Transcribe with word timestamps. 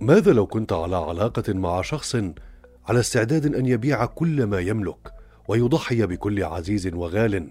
ماذا 0.00 0.32
لو 0.32 0.46
كنت 0.46 0.72
على 0.72 0.96
علاقة 0.96 1.52
مع 1.52 1.82
شخص 1.82 2.16
على 2.88 3.00
استعداد 3.00 3.54
أن 3.54 3.66
يبيع 3.66 4.04
كل 4.06 4.44
ما 4.46 4.60
يملك 4.60 5.12
ويضحي 5.48 6.06
بكل 6.06 6.44
عزيز 6.44 6.94
وغال 6.94 7.48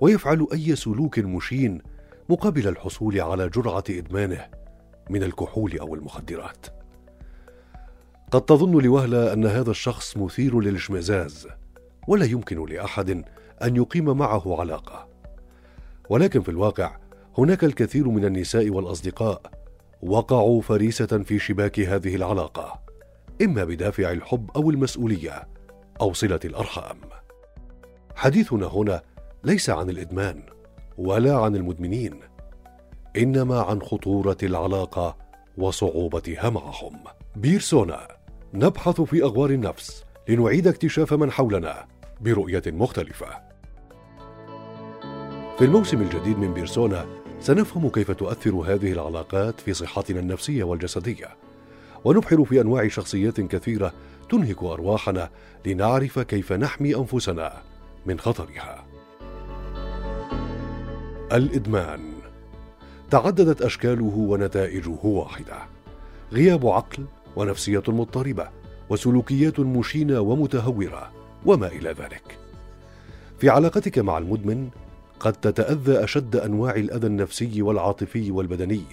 ويفعل 0.00 0.46
أي 0.52 0.76
سلوك 0.76 1.18
مشين 1.18 1.82
مقابل 2.28 2.68
الحصول 2.68 3.20
على 3.20 3.48
جرعة 3.48 3.84
إدمانه 3.90 4.46
من 5.10 5.22
الكحول 5.22 5.78
أو 5.78 5.94
المخدرات؟ 5.94 6.66
قد 8.30 8.42
تظن 8.42 8.82
لوهلة 8.82 9.32
أن 9.32 9.46
هذا 9.46 9.70
الشخص 9.70 10.16
مثير 10.16 10.60
للاشمئزاز 10.60 11.48
ولا 12.08 12.24
يمكن 12.24 12.66
لأحد 12.66 13.24
أن 13.62 13.76
يقيم 13.76 14.18
معه 14.18 14.60
علاقة. 14.60 15.08
ولكن 16.10 16.42
في 16.42 16.48
الواقع 16.48 16.96
هناك 17.38 17.64
الكثير 17.64 18.08
من 18.08 18.24
النساء 18.24 18.70
والأصدقاء 18.70 19.42
وقعوا 20.02 20.62
فريسة 20.62 21.06
في 21.06 21.38
شباك 21.38 21.80
هذه 21.80 22.16
العلاقة 22.16 22.80
إما 23.42 23.64
بدافع 23.64 24.10
الحب 24.10 24.50
أو 24.56 24.70
المسؤولية 24.70 25.48
أو 26.00 26.12
صلة 26.12 26.40
الأرحام. 26.44 26.96
حديثنا 28.16 28.66
هنا 28.66 29.02
ليس 29.44 29.70
عن 29.70 29.90
الإدمان 29.90 30.42
ولا 30.98 31.36
عن 31.36 31.56
المدمنين 31.56 32.20
إنما 33.16 33.60
عن 33.60 33.82
خطورة 33.82 34.36
العلاقة 34.42 35.16
وصعوبتها 35.58 36.50
معهم 36.50 36.98
بيرسونا 37.36 38.08
نبحث 38.54 39.00
في 39.00 39.22
أغوار 39.22 39.50
النفس 39.50 40.04
لنعيد 40.28 40.68
اكتشاف 40.68 41.12
من 41.12 41.30
حولنا. 41.30 41.86
برؤية 42.22 42.62
مختلفة. 42.66 43.26
في 45.58 45.64
الموسم 45.64 46.02
الجديد 46.02 46.38
من 46.38 46.54
بيرسونا 46.54 47.06
سنفهم 47.40 47.88
كيف 47.88 48.10
تؤثر 48.10 48.50
هذه 48.50 48.92
العلاقات 48.92 49.60
في 49.60 49.74
صحتنا 49.74 50.20
النفسية 50.20 50.64
والجسدية. 50.64 51.28
ونبحر 52.04 52.44
في 52.44 52.60
أنواع 52.60 52.88
شخصيات 52.88 53.40
كثيرة 53.40 53.92
تنهك 54.30 54.62
أرواحنا 54.62 55.30
لنعرف 55.66 56.18
كيف 56.18 56.52
نحمي 56.52 56.96
أنفسنا 56.96 57.52
من 58.06 58.20
خطرها. 58.20 58.84
الإدمان. 61.32 62.00
تعددت 63.10 63.62
أشكاله 63.62 64.14
ونتائجه 64.16 64.98
واحدة. 65.02 65.56
غياب 66.32 66.66
عقل 66.66 67.04
ونفسية 67.36 67.82
مضطربة 67.88 68.48
وسلوكيات 68.90 69.60
مشينة 69.60 70.20
ومتهورة. 70.20 71.21
وما 71.46 71.66
إلى 71.66 71.88
ذلك. 71.88 72.38
في 73.38 73.48
علاقتك 73.48 73.98
مع 73.98 74.18
المدمن 74.18 74.68
قد 75.20 75.32
تتأذى 75.32 76.04
أشد 76.04 76.36
أنواع 76.36 76.74
الأذى 76.74 77.06
النفسي 77.06 77.62
والعاطفي 77.62 78.30
والبدني 78.30 78.84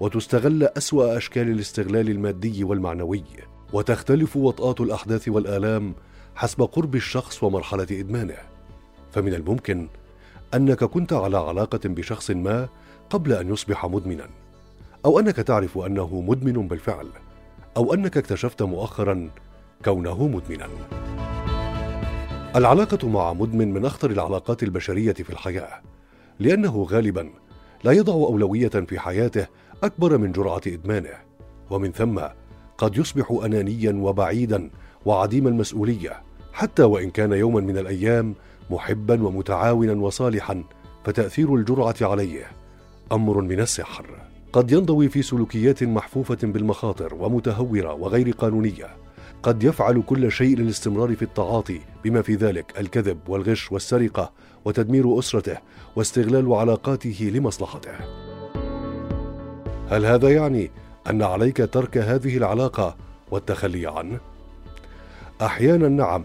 وتستغل 0.00 0.64
أسوأ 0.64 1.16
أشكال 1.16 1.48
الاستغلال 1.48 2.10
المادي 2.10 2.64
والمعنوي 2.64 3.24
وتختلف 3.72 4.36
وطئات 4.36 4.80
الأحداث 4.80 5.28
والآلام 5.28 5.94
حسب 6.34 6.62
قرب 6.62 6.94
الشخص 6.94 7.42
ومرحلة 7.42 7.86
إدمانه. 7.90 8.38
فمن 9.12 9.34
الممكن 9.34 9.88
أنك 10.54 10.84
كنت 10.84 11.12
على 11.12 11.38
علاقة 11.38 11.80
بشخص 11.84 12.30
ما 12.30 12.68
قبل 13.10 13.32
أن 13.32 13.52
يصبح 13.52 13.86
مدمنا 13.86 14.28
أو 15.04 15.18
أنك 15.18 15.36
تعرف 15.36 15.78
أنه 15.78 16.20
مدمن 16.20 16.68
بالفعل 16.68 17.08
أو 17.76 17.94
أنك 17.94 18.16
اكتشفت 18.16 18.62
مؤخرا 18.62 19.30
كونه 19.84 20.28
مدمنا. 20.28 20.68
العلاقة 22.56 23.08
مع 23.08 23.32
مدمن 23.32 23.72
من 23.72 23.84
أخطر 23.84 24.10
العلاقات 24.10 24.62
البشرية 24.62 25.12
في 25.12 25.30
الحياة، 25.30 25.82
لأنه 26.38 26.86
غالبا 26.90 27.30
لا 27.84 27.92
يضع 27.92 28.12
أولوية 28.12 28.68
في 28.68 28.98
حياته 28.98 29.46
أكبر 29.82 30.18
من 30.18 30.32
جرعة 30.32 30.60
إدمانه، 30.66 31.14
ومن 31.70 31.92
ثم 31.92 32.20
قد 32.78 32.96
يصبح 32.96 33.40
أنانيا 33.44 33.92
وبعيدا 33.92 34.70
وعديم 35.06 35.46
المسؤولية، 35.46 36.22
حتى 36.52 36.82
وإن 36.82 37.10
كان 37.10 37.32
يوما 37.32 37.60
من 37.60 37.78
الأيام 37.78 38.34
محبا 38.70 39.26
ومتعاونا 39.26 39.92
وصالحا، 39.92 40.64
فتأثير 41.04 41.54
الجرعة 41.54 41.96
عليه 42.00 42.44
أمر 43.12 43.40
من 43.40 43.60
السحر. 43.60 44.06
قد 44.52 44.72
ينضوي 44.72 45.08
في 45.08 45.22
سلوكيات 45.22 45.82
محفوفة 45.84 46.38
بالمخاطر 46.42 47.14
ومتهورة 47.14 47.94
وغير 47.94 48.30
قانونية، 48.30 48.99
قد 49.42 49.62
يفعل 49.62 50.02
كل 50.06 50.32
شيء 50.32 50.56
للاستمرار 50.56 51.16
في 51.16 51.22
التعاطي 51.22 51.80
بما 52.04 52.22
في 52.22 52.34
ذلك 52.34 52.80
الكذب 52.80 53.18
والغش 53.28 53.72
والسرقة 53.72 54.32
وتدمير 54.64 55.18
أسرته 55.18 55.56
واستغلال 55.96 56.52
علاقاته 56.52 57.30
لمصلحته. 57.34 57.92
هل 59.88 60.06
هذا 60.06 60.30
يعني 60.30 60.70
أن 61.10 61.22
عليك 61.22 61.56
ترك 61.56 61.98
هذه 61.98 62.36
العلاقة 62.36 62.96
والتخلي 63.30 63.86
عنه؟ 63.86 64.20
أحيانا 65.42 65.88
نعم 65.88 66.24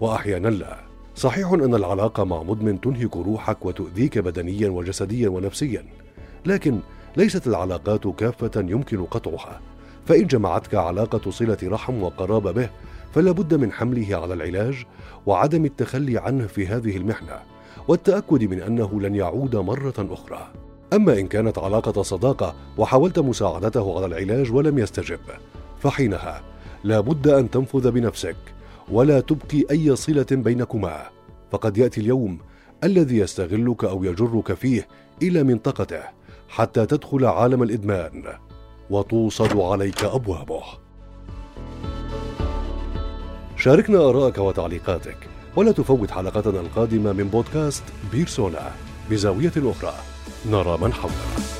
وأحيانا 0.00 0.48
لا. 0.48 0.76
صحيح 1.16 1.52
أن 1.52 1.74
العلاقة 1.74 2.24
مع 2.24 2.42
مدمن 2.42 2.80
تنهك 2.80 3.16
روحك 3.16 3.64
وتؤذيك 3.64 4.18
بدنيا 4.18 4.68
وجسديا 4.68 5.28
ونفسيا 5.28 5.84
لكن 6.46 6.80
ليست 7.16 7.46
العلاقات 7.46 8.06
كافة 8.06 8.50
يمكن 8.56 9.04
قطعها. 9.04 9.60
فإن 10.08 10.26
جمعتك 10.26 10.74
علاقة 10.74 11.30
صلة 11.30 11.58
رحم 11.64 12.02
وقرابة 12.02 12.52
به 12.52 12.70
فلا 13.14 13.32
بد 13.32 13.54
من 13.54 13.72
حمله 13.72 14.16
على 14.16 14.34
العلاج 14.34 14.84
وعدم 15.26 15.64
التخلي 15.64 16.18
عنه 16.18 16.46
في 16.46 16.66
هذه 16.66 16.96
المحنة 16.96 17.38
والتأكد 17.88 18.44
من 18.44 18.60
أنه 18.60 19.00
لن 19.00 19.14
يعود 19.14 19.56
مرة 19.56 19.94
أخرى. 19.98 20.52
أما 20.92 21.18
إن 21.18 21.26
كانت 21.26 21.58
علاقة 21.58 22.02
صداقة 22.02 22.54
وحاولت 22.78 23.18
مساعدته 23.18 23.96
على 23.96 24.06
العلاج 24.06 24.52
ولم 24.52 24.78
يستجب 24.78 25.20
فحينها 25.78 26.42
لا 26.84 27.00
بد 27.00 27.28
أن 27.28 27.50
تنفذ 27.50 27.90
بنفسك 27.90 28.36
ولا 28.90 29.20
تبقي 29.20 29.64
أي 29.70 29.96
صلة 29.96 30.26
بينكما. 30.30 31.02
فقد 31.50 31.78
يأتي 31.78 32.00
اليوم 32.00 32.38
الذي 32.84 33.18
يستغلك 33.18 33.84
أو 33.84 34.04
يجرك 34.04 34.52
فيه 34.52 34.88
إلى 35.22 35.42
منطقته 35.42 36.02
حتى 36.48 36.86
تدخل 36.86 37.24
عالم 37.24 37.62
الإدمان. 37.62 38.24
وتوصد 38.90 39.56
عليك 39.56 40.04
أبوابه. 40.04 40.62
شاركنا 43.56 43.98
ارائك 43.98 44.38
وتعليقاتك 44.38 45.16
ولا 45.56 45.72
تفوت 45.72 46.10
حلقتنا 46.10 46.60
القادمة 46.60 47.12
من 47.12 47.28
بودكاست 47.28 47.84
بيرسونا 48.12 48.72
بزاوية 49.10 49.52
أخرى. 49.56 49.94
نرى 50.50 50.78
من 50.78 50.92
حولنا. 50.92 51.57